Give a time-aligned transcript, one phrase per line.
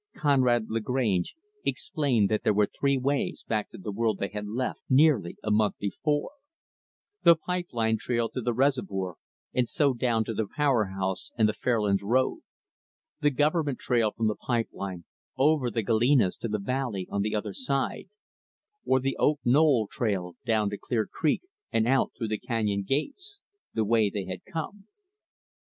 [0.17, 4.79] Conrad Lagrange explained that there were three ways back to the world they had left,
[4.89, 6.31] nearly a month before
[7.21, 9.17] the pipe line trail to the reservoir
[9.53, 12.39] and so down to the power house and the Fairlands road;
[13.19, 15.03] the Government trail from the pipe line,
[15.37, 18.09] over the Galenas to the valley on the other side;
[18.83, 23.41] or, the Oak Knoll trail down to Clear Creek and out through the canyon gates
[23.75, 24.87] the way they had come.